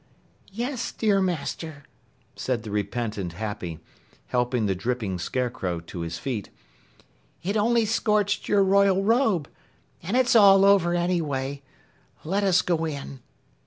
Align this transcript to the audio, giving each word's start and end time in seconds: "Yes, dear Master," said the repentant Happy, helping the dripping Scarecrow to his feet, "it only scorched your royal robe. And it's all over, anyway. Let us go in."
"Yes, 0.51 0.91
dear 0.91 1.21
Master," 1.21 1.83
said 2.35 2.63
the 2.63 2.71
repentant 2.71 3.33
Happy, 3.33 3.79
helping 4.25 4.65
the 4.65 4.73
dripping 4.73 5.19
Scarecrow 5.19 5.79
to 5.79 5.99
his 5.99 6.17
feet, 6.17 6.49
"it 7.43 7.55
only 7.55 7.85
scorched 7.85 8.49
your 8.49 8.63
royal 8.63 9.03
robe. 9.03 9.47
And 10.01 10.17
it's 10.17 10.35
all 10.35 10.65
over, 10.65 10.95
anyway. 10.95 11.61
Let 12.23 12.43
us 12.43 12.63
go 12.63 12.83
in." 12.85 13.19